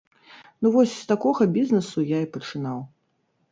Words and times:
Ну 0.63 0.71
вось 0.75 0.93
з 1.01 1.11
такога 1.11 1.47
бізнэсу 1.59 2.07
я 2.17 2.25
і 2.27 2.31
пачынаў. 2.39 2.83